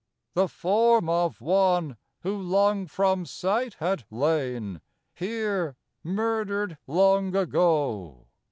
The 0.33 0.47
form 0.47 1.07
of 1.09 1.41
one, 1.41 1.95
who 2.21 2.35
long 2.35 2.87
from 2.87 3.23
sight 3.23 3.75
Had 3.75 4.03
lain, 4.09 4.81
here 5.13 5.75
murdered 6.03 6.79
long 6.87 7.35
ago?... 7.35 8.25